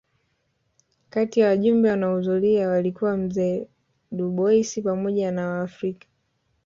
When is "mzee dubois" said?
3.17-4.83